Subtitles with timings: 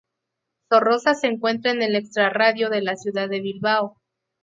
[0.71, 4.01] Zorroza se encuentra en el extrarradio de la ciudad de Bilbao.